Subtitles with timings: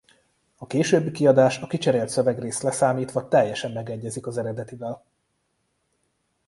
[0.57, 5.03] A későbbi kiadás a kicserélt szövegrészt leszámítva teljesen megegyezik az eredetivel.